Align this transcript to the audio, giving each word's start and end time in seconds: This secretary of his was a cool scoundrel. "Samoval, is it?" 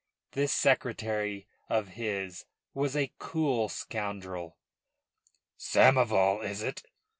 This 0.31 0.51
secretary 0.51 1.45
of 1.69 1.89
his 1.89 2.45
was 2.73 2.95
a 2.95 3.11
cool 3.19 3.69
scoundrel. 3.69 4.57
"Samoval, 5.59 6.41
is 6.43 6.63
it?" 6.63 6.81